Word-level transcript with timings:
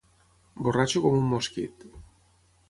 Borratxo 0.67 1.03
com 1.03 1.19
un 1.19 1.29
mosquit. 1.35 1.85